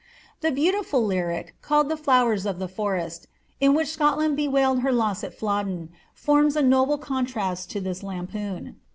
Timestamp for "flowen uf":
1.99-2.57